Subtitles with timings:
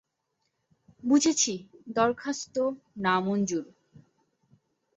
[1.03, 1.53] বুঝেছি,
[1.95, 2.55] দরখাস্ত
[2.97, 3.65] নামঞ্জুর।